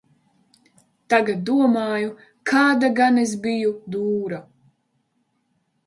[1.15, 2.09] "Tagad domāju,
[2.55, 4.45] kāda gan es biju "dūra"."